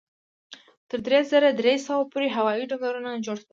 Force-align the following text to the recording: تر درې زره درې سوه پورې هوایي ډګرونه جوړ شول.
تر 0.89 0.99
درې 1.07 1.19
زره 1.31 1.49
درې 1.59 1.75
سوه 1.87 2.03
پورې 2.11 2.27
هوایي 2.37 2.63
ډګرونه 2.71 3.11
جوړ 3.25 3.37
شول. 3.41 3.49